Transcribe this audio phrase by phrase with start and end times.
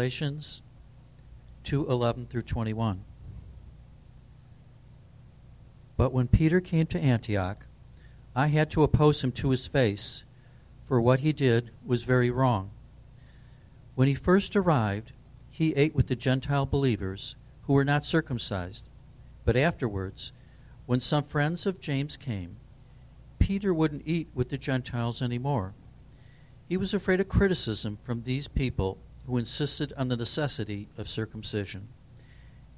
[0.00, 0.62] Galatians
[1.64, 3.04] 2:11 through 21.
[5.98, 7.66] But when Peter came to Antioch,
[8.34, 10.24] I had to oppose him to his face,
[10.86, 12.70] for what he did was very wrong.
[13.94, 15.12] When he first arrived,
[15.50, 18.88] he ate with the Gentile believers who were not circumcised.
[19.44, 20.32] But afterwards,
[20.86, 22.56] when some friends of James came,
[23.38, 25.74] Peter wouldn't eat with the Gentiles anymore.
[26.66, 28.96] He was afraid of criticism from these people
[29.30, 31.86] who insisted on the necessity of circumcision.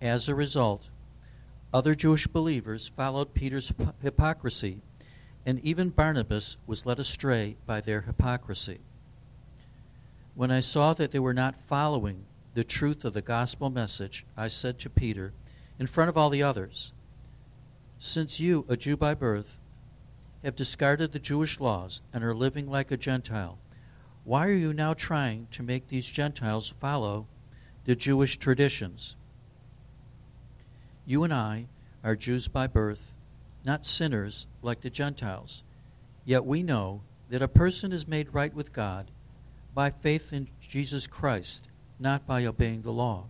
[0.02, 0.90] As a result,
[1.72, 3.72] other Jewish believers followed Peter's
[4.02, 4.82] hypocrisy,
[5.46, 8.80] and even Barnabas was led astray by their hypocrisy.
[10.34, 14.48] When I saw that they were not following the truth of the gospel message, I
[14.48, 15.32] said to Peter,
[15.78, 16.92] in front of all the others,
[17.98, 19.58] Since you, a Jew by birth,
[20.44, 23.58] have discarded the Jewish laws and are living like a Gentile,
[24.24, 27.26] why are you now trying to make these Gentiles follow
[27.84, 29.16] the Jewish traditions?
[31.04, 31.66] You and I
[32.04, 33.14] are Jews by birth,
[33.64, 35.64] not sinners like the Gentiles.
[36.24, 39.10] Yet we know that a person is made right with God
[39.74, 43.26] by faith in Jesus Christ, not by obeying the law.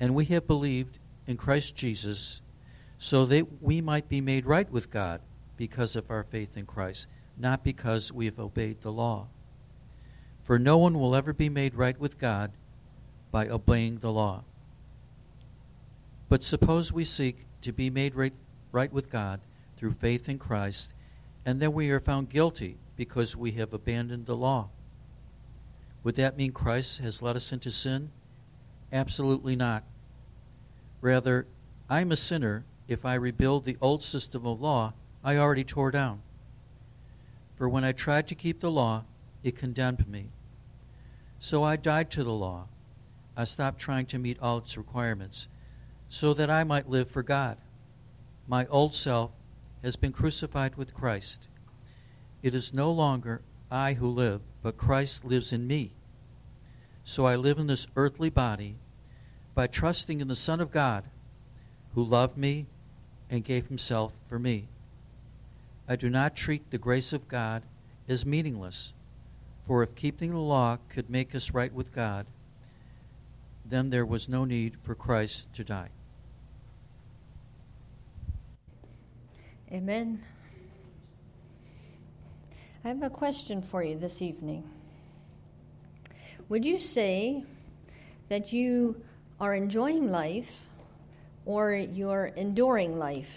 [0.00, 2.40] And we have believed in Christ Jesus
[2.96, 5.20] so that we might be made right with God
[5.56, 9.26] because of our faith in Christ, not because we have obeyed the law.
[10.42, 12.52] For no one will ever be made right with God
[13.30, 14.44] by obeying the law.
[16.28, 18.34] But suppose we seek to be made right,
[18.72, 19.40] right with God
[19.76, 20.94] through faith in Christ,
[21.44, 24.70] and then we are found guilty because we have abandoned the law.
[26.04, 28.10] Would that mean Christ has led us into sin?
[28.92, 29.84] Absolutely not.
[31.00, 31.46] Rather,
[31.88, 36.22] I'm a sinner if I rebuild the old system of law I already tore down.
[37.54, 39.04] For when I tried to keep the law,
[39.42, 40.30] it condemned me.
[41.38, 42.66] So I died to the law.
[43.36, 45.48] I stopped trying to meet all its requirements
[46.08, 47.56] so that I might live for God.
[48.46, 49.30] My old self
[49.82, 51.48] has been crucified with Christ.
[52.42, 55.92] It is no longer I who live, but Christ lives in me.
[57.04, 58.76] So I live in this earthly body
[59.54, 61.04] by trusting in the Son of God
[61.94, 62.66] who loved me
[63.30, 64.68] and gave himself for me.
[65.88, 67.62] I do not treat the grace of God
[68.08, 68.92] as meaningless,
[69.66, 72.26] for if keeping the law could make us right with God,
[73.64, 75.88] then there was no need for Christ to die.
[79.70, 80.20] Amen.
[82.84, 84.68] I have a question for you this evening.
[86.48, 87.44] Would you say
[88.28, 89.00] that you
[89.40, 90.66] are enjoying life
[91.46, 93.30] or you're enduring life?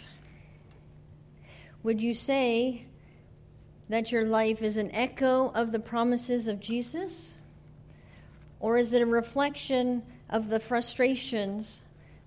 [1.84, 2.86] Would you say
[3.90, 7.34] that your life is an echo of the promises of Jesus?
[8.60, 11.82] Or is it a reflection of the frustrations,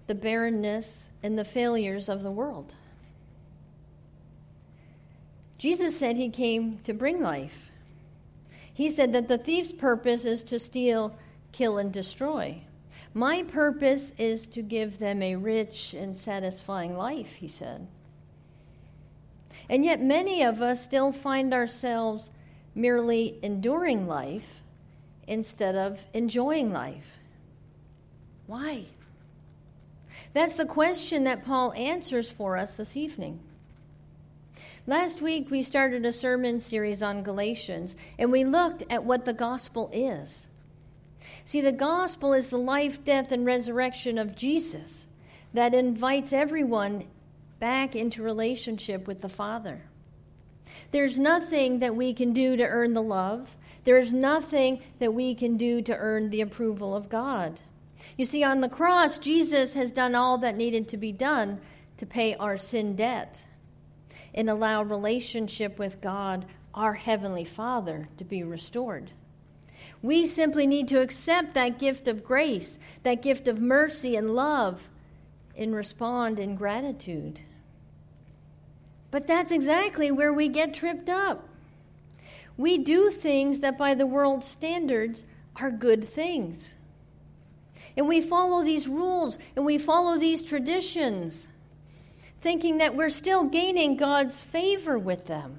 [0.07, 2.75] the barrenness, and the failures of the world?
[5.59, 7.73] Jesus said he came to bring life.
[8.73, 11.17] He said that the thief's purpose is to steal,
[11.51, 12.63] kill, and destroy.
[13.13, 17.89] My purpose is to give them a rich and satisfying life, he said.
[19.69, 22.31] And yet, many of us still find ourselves
[22.75, 24.63] merely enduring life
[25.27, 27.19] instead of enjoying life.
[28.47, 28.85] Why?
[30.33, 33.41] That's the question that Paul answers for us this evening.
[34.87, 39.35] Last week, we started a sermon series on Galatians, and we looked at what the
[39.35, 40.47] gospel is.
[41.45, 45.07] See, the gospel is the life, death, and resurrection of Jesus
[45.53, 47.04] that invites everyone
[47.60, 49.83] back into relationship with the Father.
[50.91, 53.57] There's nothing that we can do to earn the love.
[53.84, 57.60] There is nothing that we can do to earn the approval of God.
[58.16, 61.60] You see, on the cross, Jesus has done all that needed to be done
[61.97, 63.45] to pay our sin debt
[64.34, 69.11] and allow relationship with God, our Heavenly Father, to be restored.
[70.03, 74.89] We simply need to accept that gift of grace, that gift of mercy and love,
[75.57, 77.41] and respond in gratitude.
[79.10, 81.49] But that's exactly where we get tripped up.
[82.57, 85.25] We do things that, by the world's standards,
[85.57, 86.75] are good things.
[87.97, 91.47] And we follow these rules and we follow these traditions
[92.41, 95.59] thinking that we're still gaining God's favor with them.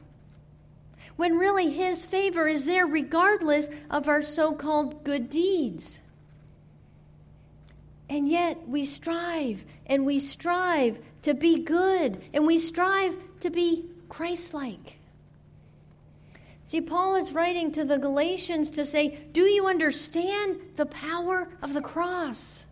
[1.17, 5.99] When really His favor is there regardless of our so called good deeds.
[8.09, 13.85] And yet we strive and we strive to be good and we strive to be
[14.09, 14.97] Christ like.
[16.65, 21.73] See, Paul is writing to the Galatians to say, Do you understand the power of
[21.73, 22.65] the cross?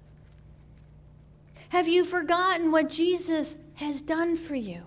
[1.69, 4.83] Have you forgotten what Jesus has done for you?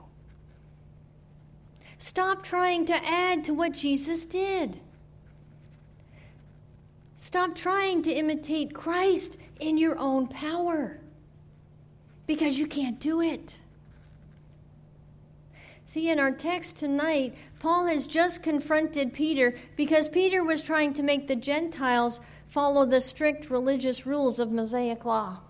[1.99, 4.81] Stop trying to add to what Jesus did.
[7.17, 11.01] Stop trying to imitate Christ in your own power
[12.27, 13.57] because you can't do it.
[15.85, 21.03] See, in our text tonight, Paul has just confronted Peter because Peter was trying to
[21.03, 25.41] make the Gentiles follow the strict religious rules of Mosaic law.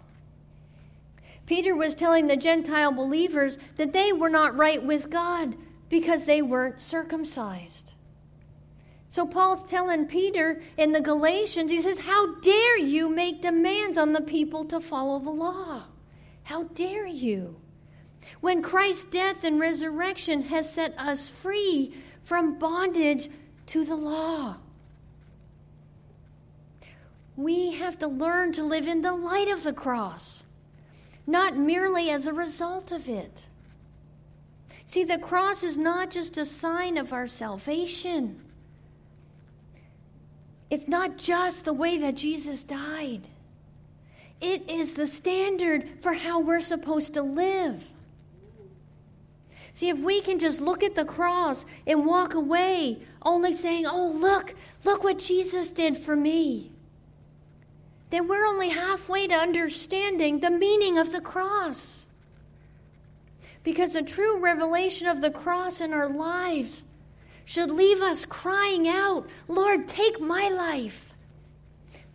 [1.45, 5.57] Peter was telling the Gentile believers that they were not right with God
[5.89, 7.93] because they weren't circumcised.
[9.11, 14.15] So Paul's telling Peter in the Galatians, he says, How dare you make demands on
[14.15, 15.83] the people to follow the law?
[16.45, 17.61] How dare you?
[18.41, 23.29] when Christ's death and resurrection has set us free from bondage
[23.67, 24.57] to the law.
[27.37, 30.43] We have to learn to live in the light of the cross,
[31.27, 33.47] not merely as a result of it.
[34.85, 38.43] See, the cross is not just a sign of our salvation.
[40.71, 43.29] It's not just the way that Jesus died.
[44.41, 47.93] It is the standard for how we're supposed to live.
[49.75, 54.09] See, if we can just look at the cross and walk away only saying, Oh,
[54.09, 56.71] look, look what Jesus did for me,
[58.11, 62.07] then we're only halfway to understanding the meaning of the cross.
[63.63, 66.83] Because the true revelation of the cross in our lives
[67.51, 71.13] should leave us crying out, Lord, take my life,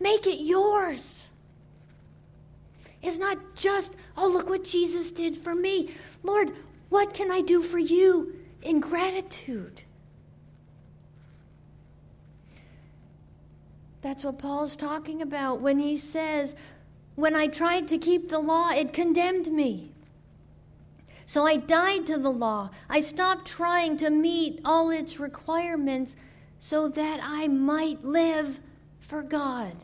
[0.00, 1.28] make it yours.
[3.02, 5.94] It's not just, oh, look what Jesus did for me.
[6.22, 6.52] Lord,
[6.88, 9.82] what can I do for you in gratitude?
[14.00, 16.54] That's what Paul's talking about when he says,
[17.14, 19.92] When I tried to keep the law, it condemned me.
[21.26, 22.70] So I died to the law.
[22.88, 26.14] I stopped trying to meet all its requirements
[26.58, 28.60] so that I might live
[29.00, 29.74] for God.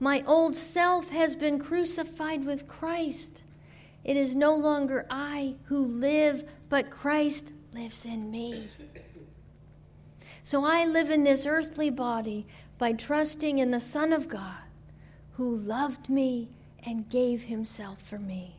[0.00, 3.42] My old self has been crucified with Christ.
[4.02, 8.68] It is no longer I who live, but Christ lives in me.
[10.42, 12.46] So I live in this earthly body
[12.78, 14.56] by trusting in the Son of God
[15.32, 16.48] who loved me
[16.84, 18.56] and gave himself for me.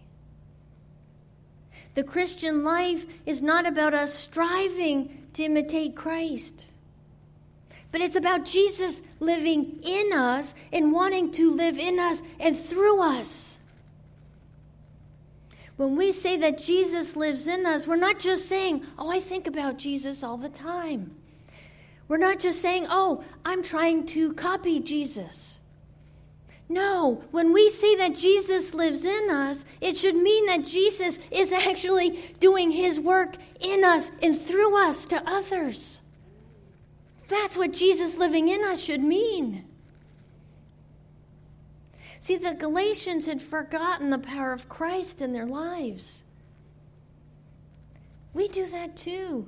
[1.95, 6.67] The Christian life is not about us striving to imitate Christ,
[7.91, 13.01] but it's about Jesus living in us and wanting to live in us and through
[13.01, 13.57] us.
[15.77, 19.47] When we say that Jesus lives in us, we're not just saying, oh, I think
[19.47, 21.15] about Jesus all the time.
[22.07, 25.59] We're not just saying, oh, I'm trying to copy Jesus.
[26.67, 31.51] No, when we say that Jesus lives in us, it should mean that Jesus is
[31.51, 36.01] actually doing his work in us and through us to others.
[37.27, 39.65] That's what Jesus living in us should mean.
[42.19, 46.23] See, the Galatians had forgotten the power of Christ in their lives.
[48.33, 49.47] We do that too.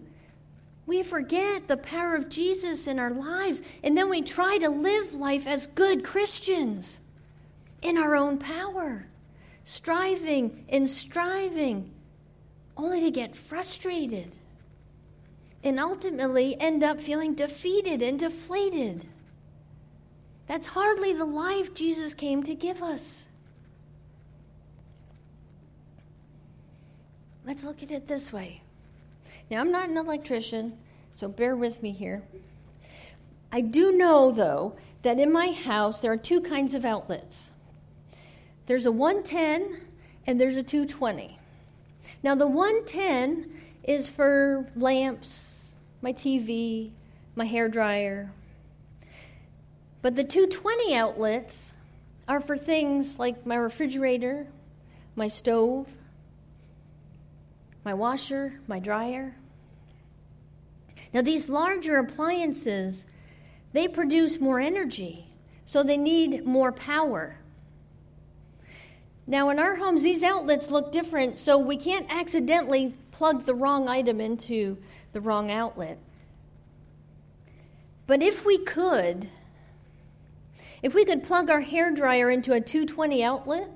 [0.85, 5.15] We forget the power of Jesus in our lives, and then we try to live
[5.15, 6.99] life as good Christians
[7.81, 9.07] in our own power,
[9.63, 11.91] striving and striving,
[12.75, 14.35] only to get frustrated
[15.63, 19.05] and ultimately end up feeling defeated and deflated.
[20.47, 23.25] That's hardly the life Jesus came to give us.
[27.45, 28.61] Let's look at it this way.
[29.49, 30.77] Now, I'm not an electrician,
[31.13, 32.21] so bear with me here.
[33.51, 37.47] I do know, though, that in my house there are two kinds of outlets
[38.67, 39.81] there's a 110
[40.27, 41.39] and there's a 220.
[42.21, 43.51] Now, the 110
[43.83, 45.71] is for lamps,
[46.01, 46.91] my TV,
[47.35, 48.31] my hair dryer,
[50.01, 51.73] but the 220 outlets
[52.27, 54.47] are for things like my refrigerator,
[55.15, 55.89] my stove,
[57.83, 59.33] my washer, my dryer.
[61.13, 63.05] Now, these larger appliances,
[63.71, 65.25] they produce more energy,
[65.65, 67.37] so they need more power.
[69.29, 73.89] Now, in our homes, these outlets look different, so we can't accidentally plug the wrong
[73.89, 74.77] item into
[75.11, 75.99] the wrong outlet.
[78.05, 79.27] But if we could,
[80.81, 83.69] if we could plug our hair dryer into a 220 outlet,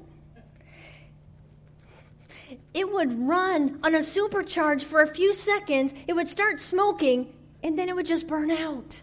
[2.73, 5.93] it would run on a supercharge for a few seconds.
[6.07, 9.01] It would start smoking, and then it would just burn out.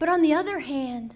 [0.00, 1.14] But on the other hand,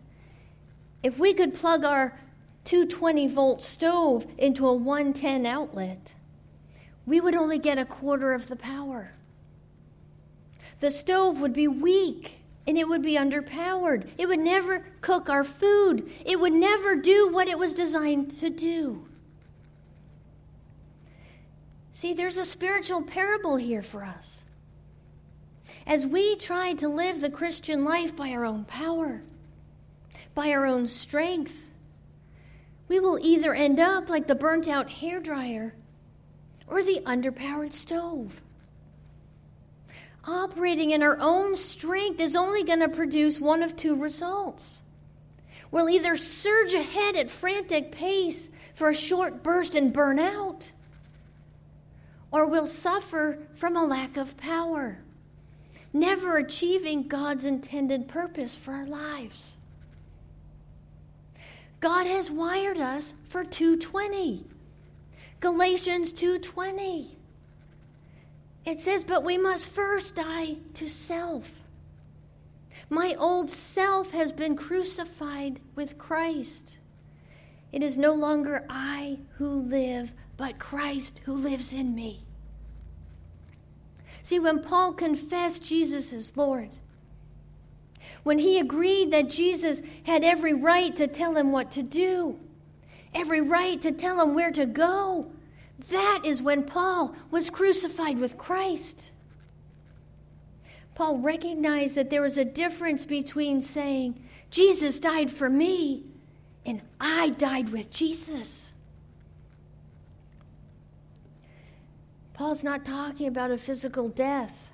[1.02, 2.16] if we could plug our
[2.64, 6.14] 220 volt stove into a 110 outlet,
[7.04, 9.12] we would only get a quarter of the power.
[10.80, 14.08] The stove would be weak and it would be underpowered.
[14.18, 18.50] It would never cook our food, it would never do what it was designed to
[18.50, 19.06] do.
[21.92, 24.44] See, there's a spiritual parable here for us.
[25.86, 29.22] As we try to live the Christian life by our own power,
[30.34, 31.70] by our own strength,
[32.92, 35.74] we will either end up like the burnt out hair dryer
[36.66, 38.42] or the underpowered stove.
[40.26, 44.82] Operating in our own strength is only going to produce one of two results.
[45.70, 50.70] We'll either surge ahead at frantic pace for a short burst and burn out,
[52.30, 54.98] or we'll suffer from a lack of power,
[55.94, 59.56] never achieving God's intended purpose for our lives.
[61.82, 64.46] God has wired us for 220.
[65.40, 67.18] Galatians 2:20.
[68.64, 71.64] It says, "But we must first die to self."
[72.88, 76.78] My old self has been crucified with Christ.
[77.72, 82.24] It is no longer I who live, but Christ who lives in me.
[84.22, 86.78] See, when Paul confessed Jesus as Lord,
[88.22, 92.38] when he agreed that Jesus had every right to tell him what to do,
[93.14, 95.30] every right to tell him where to go.
[95.90, 99.10] That is when Paul was crucified with Christ.
[100.94, 106.04] Paul recognized that there was a difference between saying, Jesus died for me,
[106.66, 108.72] and I died with Jesus.
[112.34, 114.71] Paul's not talking about a physical death.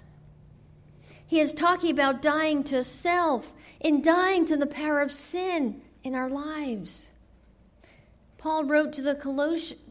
[1.28, 6.14] He is talking about dying to self and dying to the power of sin in
[6.14, 7.06] our lives.
[8.38, 9.14] Paul wrote to the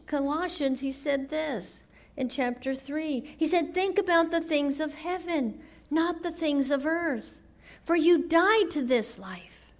[0.06, 1.84] Colossians, he said this
[2.16, 3.36] in chapter 3.
[3.38, 7.38] He said, Think about the things of heaven, not the things of earth.
[7.84, 9.72] For you died to this life.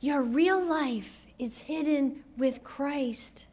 [0.00, 3.46] Your real life is hidden with Christ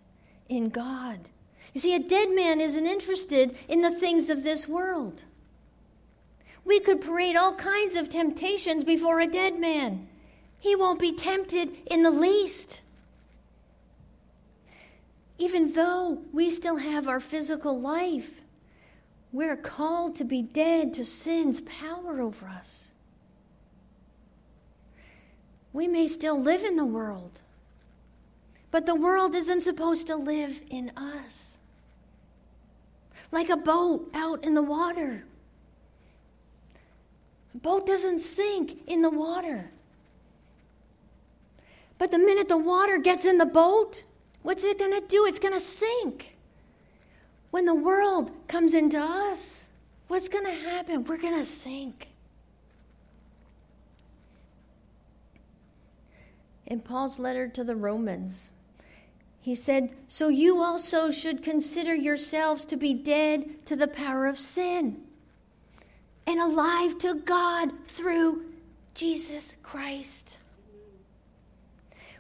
[0.50, 1.30] in God.
[1.74, 5.24] You see, a dead man isn't interested in the things of this world.
[6.66, 10.08] We could parade all kinds of temptations before a dead man.
[10.60, 12.82] He won't be tempted in the least.
[15.38, 18.42] Even though we still have our physical life,
[19.34, 22.92] we're called to be dead to sin's power over us.
[25.74, 27.42] We may still live in the world,
[28.70, 31.58] but the world isn't supposed to live in us.
[33.32, 35.26] Like a boat out in the water.
[37.54, 39.70] Boat doesn't sink in the water.
[41.98, 44.04] But the minute the water gets in the boat,
[44.42, 45.26] what's it going to do?
[45.26, 46.36] It's going to sink.
[47.52, 49.66] When the world comes into us,
[50.08, 51.06] what's going to happen?
[51.06, 52.10] We're going to sink.
[56.66, 58.50] In Paul's letter to the Romans,
[59.40, 64.40] he said, So you also should consider yourselves to be dead to the power of
[64.40, 65.04] sin
[66.26, 68.46] and alive to God through
[68.94, 70.38] Jesus Christ.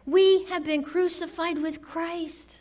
[0.05, 2.60] We have been crucified with Christ.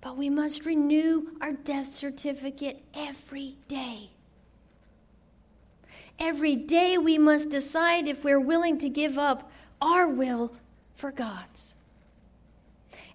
[0.00, 4.10] But we must renew our death certificate every day.
[6.18, 10.54] Every day we must decide if we're willing to give up our will
[10.94, 11.75] for God's.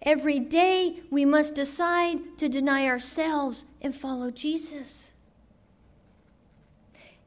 [0.03, 5.11] Every day we must decide to deny ourselves and follow Jesus.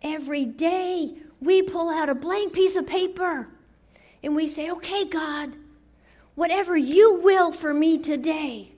[0.02, 3.48] Every day we pull out a blank piece of paper
[4.22, 5.56] and we say, Okay, God,
[6.34, 8.72] whatever you will for me today,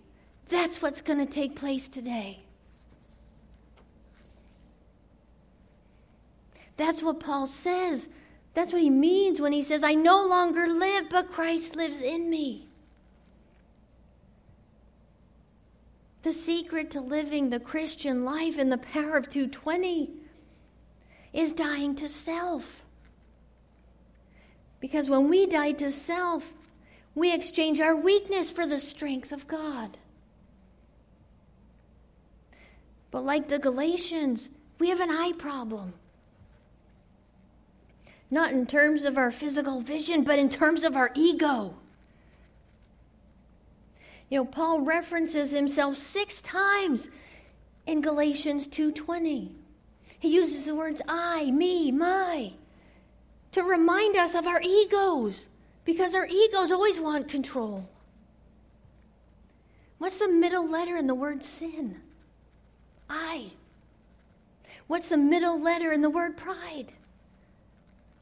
[0.49, 2.41] that's what's going to take place today.
[6.77, 8.09] That's what Paul says.
[8.53, 12.29] That's what he means when he says, I no longer live, but Christ lives in
[12.29, 12.69] me.
[16.27, 20.11] The secret to living the Christian life in the power of 220
[21.33, 22.85] is dying to self.
[24.81, 26.53] Because when we die to self,
[27.15, 29.99] we exchange our weakness for the strength of God.
[33.13, 34.49] But like the Galatians,
[34.81, 35.95] we have an eye problem.
[38.33, 41.77] Not in terms of our physical vision, but in terms of our ego.
[44.29, 47.09] You know, Paul references himself six times
[47.87, 49.55] in Galatians 2:20.
[50.19, 52.53] He uses the words I, me, my
[53.57, 55.49] to remind us of our egos
[55.87, 57.89] because our egos always want control.
[59.97, 62.03] What's the middle letter in the word sin?
[63.09, 63.53] I.
[64.89, 66.93] What's the middle letter in the word pride?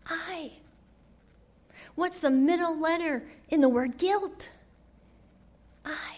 [0.06, 0.52] I.
[1.96, 4.50] What's the middle letter in the word guilt?
[5.84, 6.16] I.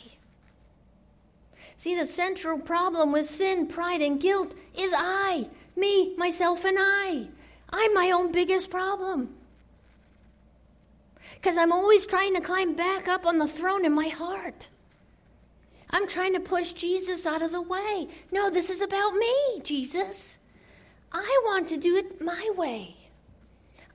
[1.76, 7.28] See, the central problem with sin, pride, and guilt is I, me, myself, and I.
[7.70, 9.34] I'm my own biggest problem.
[11.34, 14.68] Because I'm always trying to climb back up on the throne in my heart.
[15.90, 18.08] I'm trying to push Jesus out of the way.
[18.32, 20.36] No, this is about me, Jesus.
[21.12, 22.96] I want to do it my way.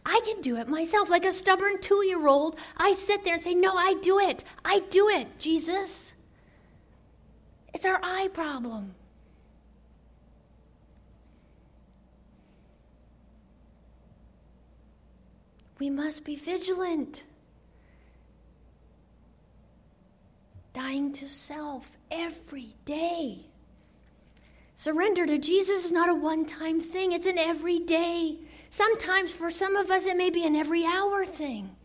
[0.05, 1.09] I can do it myself.
[1.09, 4.43] Like a stubborn two year old, I sit there and say, No, I do it.
[4.65, 6.13] I do it, Jesus.
[7.73, 8.95] It's our eye problem.
[15.79, 17.23] We must be vigilant.
[20.73, 23.47] Dying to self every day.
[24.75, 28.37] Surrender to Jesus is not a one time thing, it's an everyday.
[28.71, 31.75] Sometimes for some of us, it may be an every hour thing,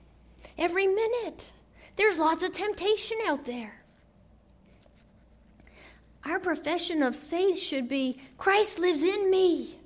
[0.57, 1.50] every minute.
[1.97, 3.83] There's lots of temptation out there.
[6.25, 9.78] Our profession of faith should be Christ lives in me.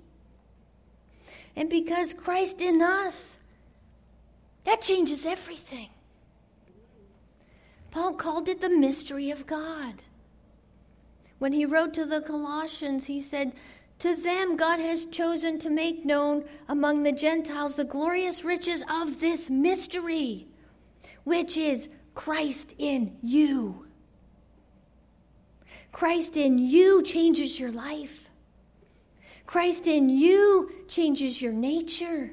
[1.56, 3.38] And because Christ in us,
[4.64, 5.88] that changes everything.
[7.90, 10.02] Paul called it the mystery of God.
[11.38, 13.52] When he wrote to the Colossians, he said,
[14.00, 19.20] To them God has chosen to make known among the Gentiles the glorious riches of
[19.20, 20.48] this mystery,
[21.24, 23.86] which is Christ in you.
[25.92, 28.30] Christ in you changes your life.
[29.46, 32.30] Christ in you changes your nature.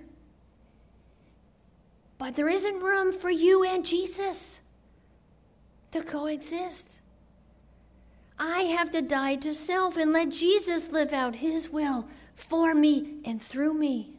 [2.18, 4.62] But there isn't room for you and Jesus
[5.92, 7.00] to coexist.
[8.40, 13.16] I have to die to self and let Jesus live out his will for me
[13.26, 14.14] and through me.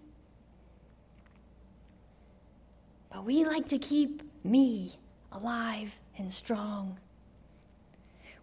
[3.12, 4.98] But we like to keep me
[5.32, 6.98] alive and strong.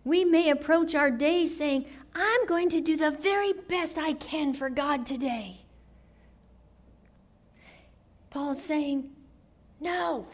[0.03, 4.53] We may approach our day saying, I'm going to do the very best I can
[4.53, 5.57] for God today.
[8.29, 9.09] Paul's saying,
[9.79, 10.27] no.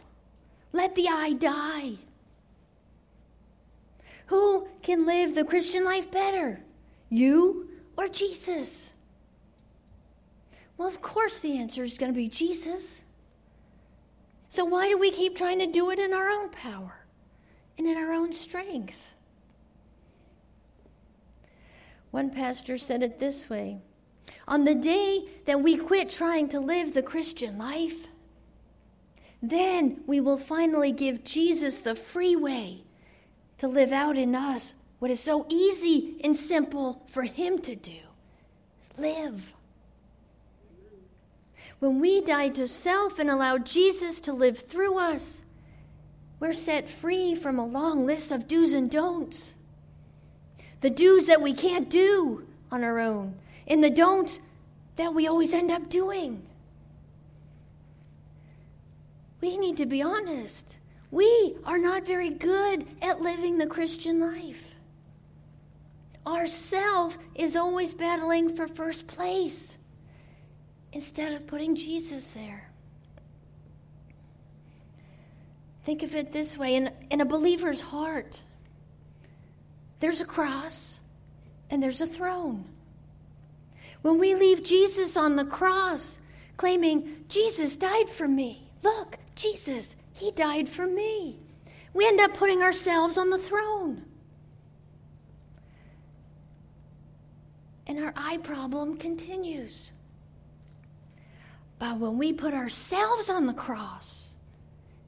[0.73, 1.93] Let the I die.
[4.31, 6.61] Who can live the Christian life better?
[7.09, 8.93] You or Jesus?
[10.77, 13.01] Well, of course, the answer is going to be Jesus.
[14.47, 17.05] So, why do we keep trying to do it in our own power
[17.77, 19.11] and in our own strength?
[22.11, 23.81] One pastor said it this way
[24.47, 28.07] On the day that we quit trying to live the Christian life,
[29.43, 32.85] then we will finally give Jesus the free way
[33.61, 37.91] to live out in us what is so easy and simple for Him to do
[38.97, 39.53] live.
[41.77, 45.43] When we die to self and allow Jesus to live through us,
[46.39, 49.53] we're set free from a long list of do's and don'ts.
[50.79, 53.35] The do's that we can't do on our own,
[53.67, 54.39] and the don'ts
[54.95, 56.41] that we always end up doing.
[59.39, 60.77] We need to be honest.
[61.11, 64.75] We are not very good at living the Christian life.
[66.25, 69.77] Our self is always battling for first place
[70.93, 72.71] instead of putting Jesus there.
[75.83, 78.39] Think of it this way in, in a believer's heart,
[79.99, 80.99] there's a cross
[81.69, 82.65] and there's a throne.
[84.01, 86.17] When we leave Jesus on the cross,
[86.57, 91.39] claiming, Jesus died for me, look, Jesus, He died for me.
[91.95, 94.05] We end up putting ourselves on the throne.
[97.87, 99.91] And our eye problem continues.
[101.79, 104.35] But when we put ourselves on the cross,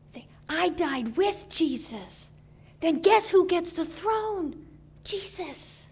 [0.08, 2.32] say, I died with Jesus,
[2.80, 4.66] then guess who gets the throne?
[5.04, 5.86] Jesus.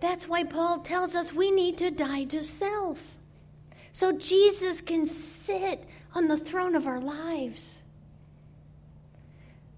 [0.00, 3.16] That's why Paul tells us we need to die to self
[3.92, 5.82] so Jesus can sit
[6.14, 7.80] on the throne of our lives.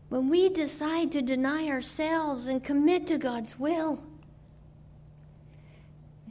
[0.08, 4.04] When we decide to deny ourselves and commit to God's will,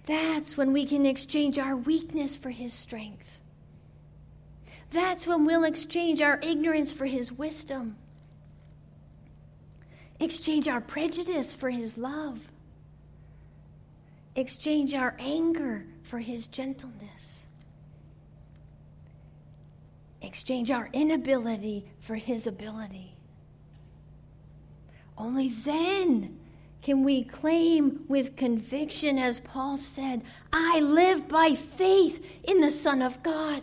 [0.06, 3.40] that's when we can exchange our weakness for His strength.
[4.92, 7.96] That's when we'll exchange our ignorance for His wisdom,
[10.20, 12.52] exchange our prejudice for His love,
[14.36, 17.46] exchange our anger for his gentleness,
[20.22, 23.16] exchange our inability for his ability.
[25.18, 26.40] Only then
[26.82, 33.02] can we claim with conviction, as Paul said, I live by faith in the Son
[33.02, 33.62] of God.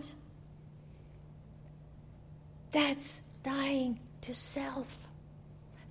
[2.70, 5.08] That's dying to self.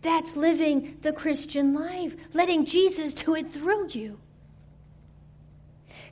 [0.01, 4.19] That's living the Christian life, letting Jesus do it through you.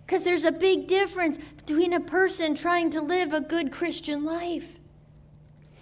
[0.05, 4.79] Because there's a big difference between a person trying to live a good Christian life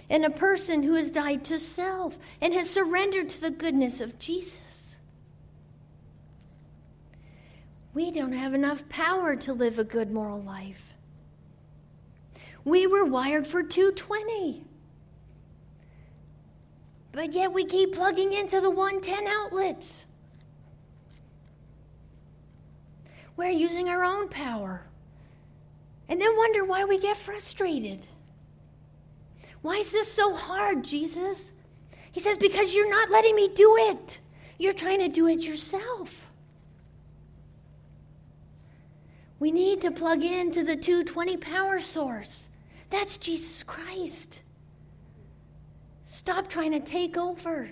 [0.09, 4.19] and a person who has died to self and has surrendered to the goodness of
[4.19, 4.95] Jesus.
[7.93, 10.93] We don't have enough power to live a good moral life.
[12.65, 14.65] We were wired for 220.
[17.11, 20.05] But yet we keep plugging into the 110 outlets.
[23.35, 24.85] We're using our own power.
[26.09, 28.05] And then wonder why we get frustrated.
[29.61, 31.51] Why is this so hard, Jesus?
[32.11, 34.19] He says, Because you're not letting me do it.
[34.59, 36.29] You're trying to do it yourself.
[39.39, 42.49] We need to plug into the 220 power source.
[42.89, 44.43] That's Jesus Christ.
[46.05, 47.69] Stop trying to take over.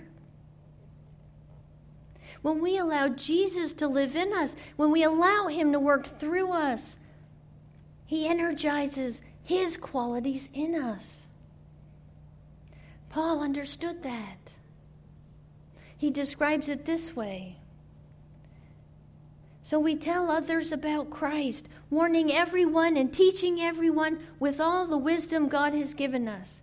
[2.42, 6.50] When we allow Jesus to live in us, when we allow Him to work through
[6.52, 6.96] us,
[8.04, 11.26] He energizes His qualities in us.
[13.08, 14.52] Paul understood that.
[15.96, 17.58] He describes it this way.
[19.62, 25.46] So we tell others about Christ, warning everyone and teaching everyone with all the wisdom
[25.46, 26.60] God has given us.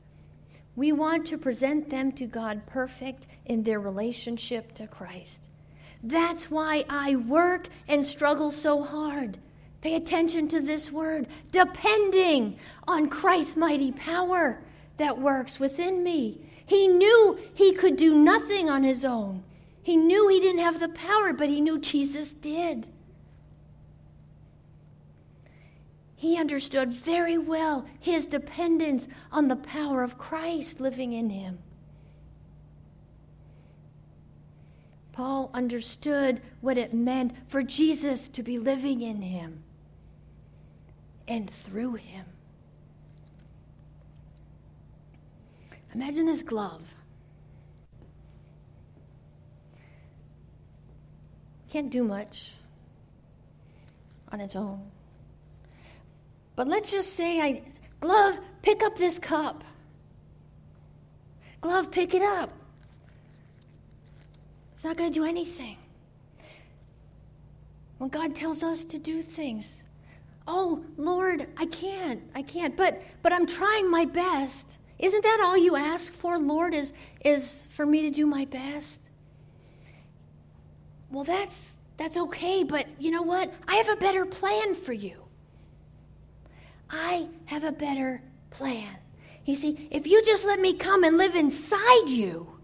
[0.76, 5.48] We want to present them to God perfect in their relationship to Christ.
[6.02, 9.38] That's why I work and struggle so hard.
[9.82, 12.58] Pay attention to this word depending
[12.88, 14.60] on Christ's mighty power
[14.98, 16.42] that works within me.
[16.66, 19.44] He knew he could do nothing on his own.
[19.82, 22.88] He knew he didn't have the power, but he knew Jesus did.
[26.16, 31.60] He understood very well his dependence on the power of Christ living in him.
[35.20, 39.62] Paul understood what it meant for Jesus to be living in him
[41.28, 42.26] and through him.
[45.94, 46.96] Imagine this glove.
[51.70, 52.54] Can't do much
[54.32, 54.90] on its own.
[56.56, 57.62] But let's just say I
[58.00, 59.66] glove, pick up this cup.
[61.60, 62.59] Glove, pick it up.
[64.80, 65.76] It's not going to do anything.
[67.98, 69.76] When God tells us to do things,
[70.48, 74.78] oh Lord, I can't, I can't, but but I'm trying my best.
[74.98, 76.94] Isn't that all you ask for, Lord, is,
[77.26, 79.02] is for me to do my best?
[81.12, 83.54] Well, that's, that's okay, but you know what?
[83.68, 85.26] I have a better plan for you.
[86.90, 88.96] I have a better plan.
[89.44, 92.59] You see, if you just let me come and live inside you,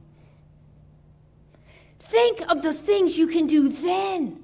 [2.06, 4.44] think of the things you can do then.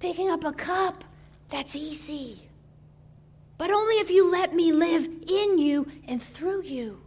[0.00, 1.04] Picking up a cup,
[1.48, 2.48] that's easy
[3.62, 7.00] but only if you let me live in you and through you.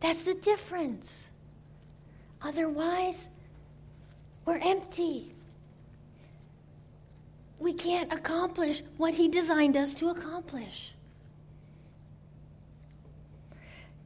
[0.00, 1.28] That's the difference.
[2.40, 3.28] Otherwise,
[4.46, 5.34] we're empty.
[7.58, 10.94] We can't accomplish what He designed us to accomplish.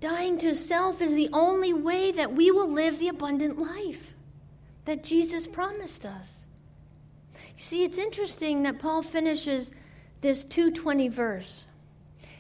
[0.01, 4.14] Dying to self is the only way that we will live the abundant life
[4.85, 6.45] that Jesus promised us.
[7.35, 9.73] You see, it's interesting that Paul finishes
[10.21, 11.67] this 220 verse.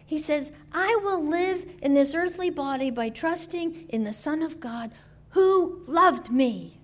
[0.06, 4.60] He says, I will live in this earthly body by trusting in the Son of
[4.60, 4.92] God
[5.30, 6.78] who loved me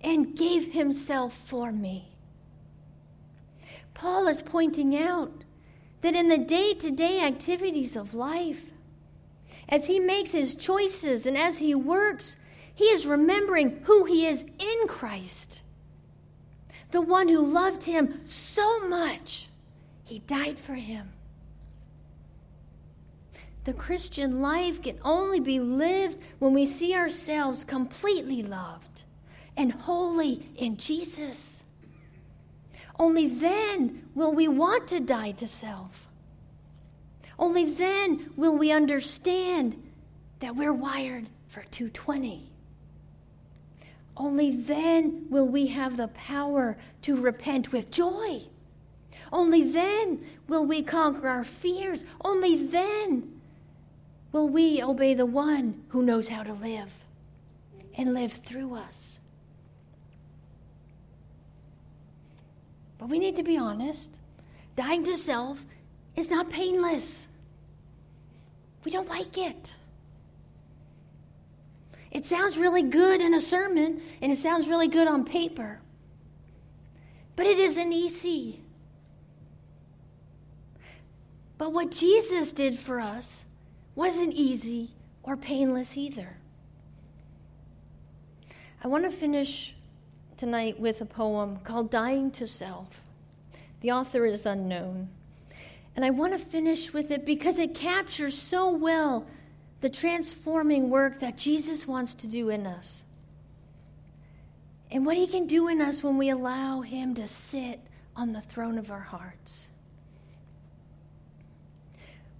[0.00, 2.08] and gave himself for me.
[3.94, 5.44] Paul is pointing out
[6.02, 8.70] that in the day to day activities of life,
[9.68, 12.36] as he makes his choices and as he works,
[12.78, 15.62] he is remembering who he is in Christ,
[16.92, 19.48] the one who loved him so much
[20.04, 21.10] he died for him.
[23.64, 29.02] The Christian life can only be lived when we see ourselves completely loved
[29.56, 31.64] and holy in Jesus.
[32.96, 36.08] Only then will we want to die to self.
[37.40, 39.82] Only then will we understand
[40.38, 42.52] that we're wired for 220.
[44.18, 48.42] Only then will we have the power to repent with joy.
[49.32, 52.04] Only then will we conquer our fears.
[52.24, 53.40] Only then
[54.32, 57.04] will we obey the one who knows how to live
[57.96, 59.18] and live through us.
[62.98, 64.10] But we need to be honest.
[64.74, 65.64] Dying to self
[66.16, 67.28] is not painless.
[68.84, 69.74] We don't like it.
[72.10, 75.80] It sounds really good in a sermon and it sounds really good on paper,
[77.36, 78.60] but it isn't easy.
[81.58, 83.44] But what Jesus did for us
[83.94, 84.92] wasn't easy
[85.22, 86.36] or painless either.
[88.82, 89.74] I want to finish
[90.36, 93.02] tonight with a poem called Dying to Self.
[93.80, 95.08] The author is unknown.
[95.96, 99.26] And I want to finish with it because it captures so well
[99.80, 103.04] the transforming work that Jesus wants to do in us.
[104.90, 107.80] And what he can do in us when we allow him to sit
[108.16, 109.68] on the throne of our hearts.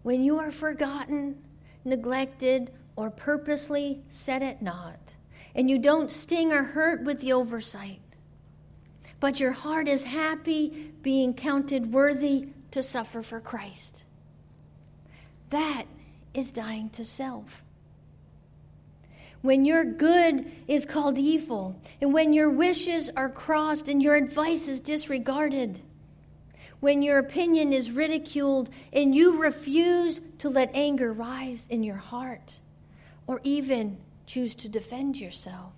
[0.02, 1.36] When you are forgotten,
[1.84, 5.14] neglected, or purposely set at naught,
[5.54, 8.00] and you don't sting or hurt with the oversight,
[9.20, 14.04] but your heart is happy being counted worthy to suffer for Christ.
[15.50, 15.84] That
[16.34, 17.64] is dying to self.
[19.40, 24.66] When your good is called evil, and when your wishes are crossed and your advice
[24.66, 25.80] is disregarded,
[26.80, 32.58] when your opinion is ridiculed and you refuse to let anger rise in your heart,
[33.26, 35.72] or even choose to defend yourself,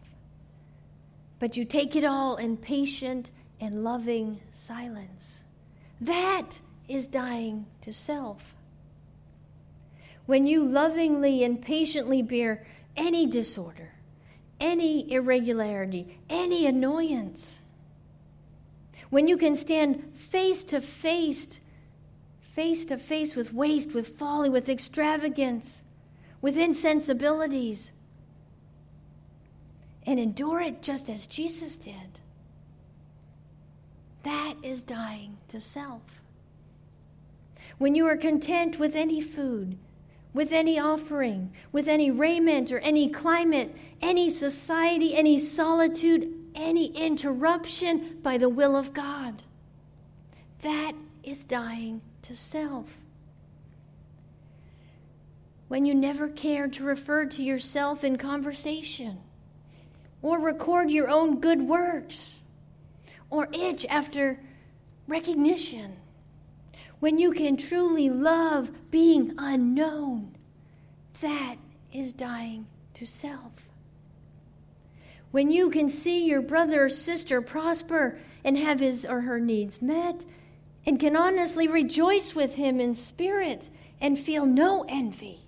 [1.39, 5.41] but you take it all in patient and loving silence.
[6.01, 6.59] That
[6.89, 8.57] is dying to self.
[10.31, 12.64] When you lovingly and patiently bear
[12.97, 13.95] any disorder,
[14.61, 17.59] any irregularity, any annoyance,
[19.09, 21.59] when you can stand face to face,
[22.38, 25.83] face to face with waste, with folly, with extravagance,
[26.40, 27.90] with insensibilities,
[30.07, 32.21] and endure it just as Jesus did,
[34.23, 36.23] that is dying to self.
[37.79, 39.77] When you are content with any food,
[40.33, 48.19] with any offering, with any raiment or any climate, any society, any solitude, any interruption
[48.23, 49.43] by the will of God.
[50.62, 53.05] That is dying to self.
[55.69, 59.19] When you never care to refer to yourself in conversation,
[60.23, 62.40] or record your own good works,
[63.31, 64.40] or itch after
[65.07, 65.97] recognition
[67.01, 70.37] when you can truly love being unknown,
[71.21, 71.57] that
[71.93, 73.69] is dying to self.
[75.31, 79.81] When you can see your brother or sister prosper and have his or her needs
[79.81, 80.25] met,
[80.87, 83.69] and can honestly rejoice with him in spirit
[84.01, 85.41] and feel no envy,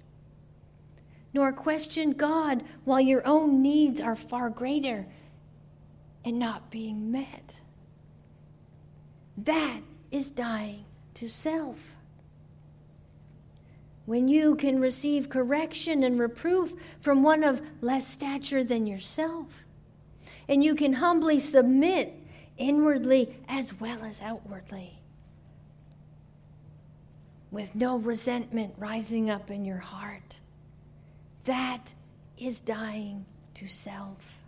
[1.33, 5.07] nor question God while your own needs are far greater
[6.25, 7.61] and not being met.
[9.39, 11.97] That is dying to self.
[14.05, 19.65] When you can receive correction and reproof from one of less stature than yourself,
[20.49, 22.15] and you can humbly submit
[22.59, 24.99] inwardly as well as outwardly,
[27.51, 30.41] with no resentment rising up in your heart,
[31.45, 31.93] that
[32.39, 34.42] is dying to self.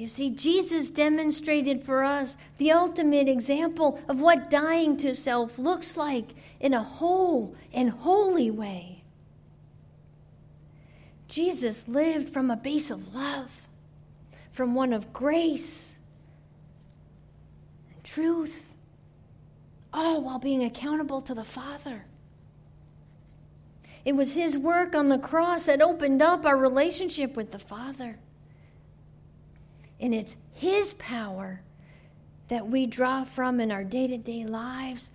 [0.00, 5.94] You see, Jesus demonstrated for us the ultimate example of what dying to self looks
[5.94, 9.02] like in a whole and holy way.
[11.28, 13.68] Jesus lived from a base of love,
[14.52, 15.92] from one of grace
[17.92, 18.72] and truth,
[19.92, 22.06] all while being accountable to the Father.
[24.06, 28.18] It was his work on the cross that opened up our relationship with the Father.
[30.00, 31.60] And it's His power
[32.48, 35.10] that we draw from in our day to day lives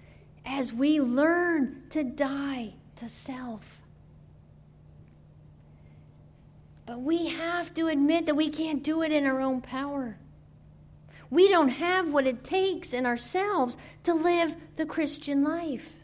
[0.46, 3.82] as we learn to die to self.
[6.86, 10.18] But we have to admit that we can't do it in our own power.
[11.32, 16.00] We don't have what it takes in ourselves to live the Christian life.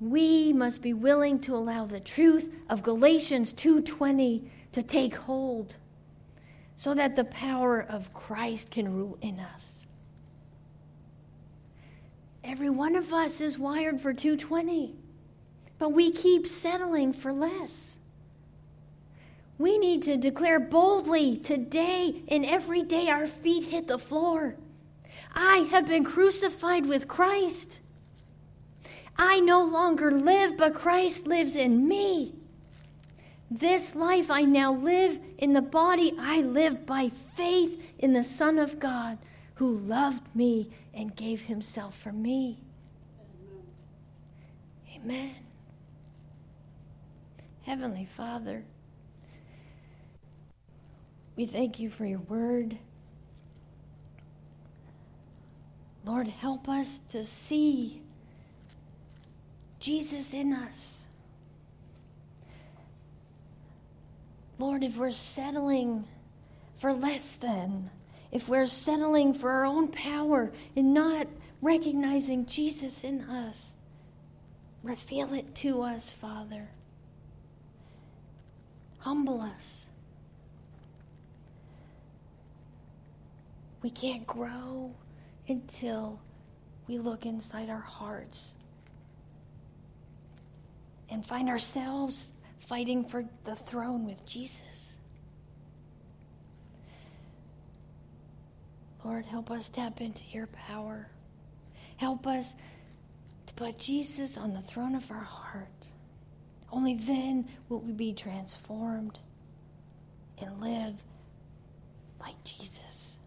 [0.00, 5.76] We must be willing to allow the truth of Galatians 2:20 to take hold
[6.76, 9.86] so that the power of Christ can rule in us.
[12.44, 14.94] Every one of us is wired for 220,
[15.78, 17.96] but we keep settling for less.
[19.58, 24.56] We need to declare boldly today and every day our feet hit the floor.
[25.34, 27.80] I have been crucified with Christ.
[29.18, 32.34] I no longer live, but Christ lives in me.
[33.50, 38.58] This life I now live in the body, I live by faith in the Son
[38.58, 39.18] of God
[39.54, 42.58] who loved me and gave himself for me.
[44.94, 45.34] Amen.
[47.62, 48.64] Heavenly Father,
[51.36, 52.78] we thank you for your word.
[56.04, 58.02] Lord, help us to see
[59.80, 61.05] Jesus in us.
[64.58, 66.04] Lord, if we're settling
[66.78, 67.90] for less than,
[68.32, 71.26] if we're settling for our own power and not
[71.60, 73.72] recognizing Jesus in us,
[74.82, 76.68] reveal it to us, Father.
[78.98, 79.86] Humble us.
[83.82, 84.94] We can't grow
[85.48, 86.18] until
[86.88, 88.52] we look inside our hearts
[91.08, 94.96] and find ourselves fighting for the throne with Jesus.
[99.04, 101.08] Lord, help us tap into your power.
[101.96, 102.54] Help us
[103.46, 105.86] to put Jesus on the throne of our heart.
[106.72, 109.18] Only then will we be transformed
[110.38, 110.94] and live
[112.20, 113.18] like Jesus.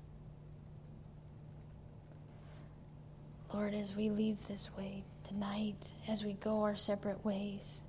[3.53, 7.81] Lord, as we leave this way tonight, as we go our separate ways,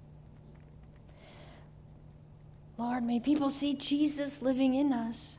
[2.81, 5.38] Lord, may people see Jesus living in us.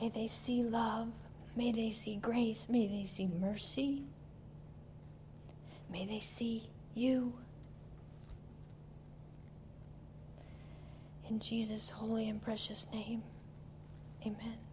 [0.00, 1.12] May they see love.
[1.54, 2.66] May they see grace.
[2.68, 4.02] May they see mercy.
[5.88, 7.34] May they see you.
[11.30, 13.22] In Jesus' holy and precious name,
[14.26, 14.63] amen.